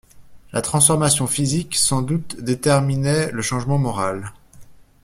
[0.51, 4.33] La transformation physique, sans doute déterminait le changement moral.